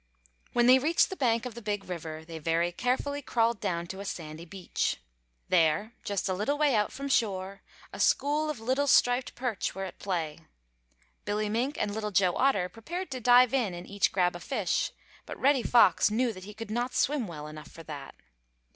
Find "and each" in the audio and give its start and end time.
13.75-14.11